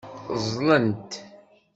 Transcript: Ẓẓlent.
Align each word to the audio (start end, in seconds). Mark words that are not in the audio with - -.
Ẓẓlent. 0.43 1.11